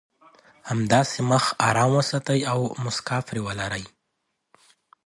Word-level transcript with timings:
همداسې 0.69 1.19
مخ 1.31 1.43
ارام 1.69 1.91
وساتئ 1.99 2.39
او 2.51 2.59
مسکا 2.83 3.17
پرې 3.27 3.41
ولرئ. 3.47 3.83